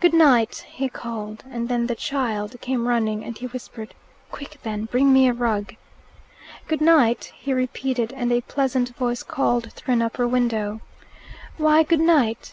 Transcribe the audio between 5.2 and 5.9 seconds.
a rug."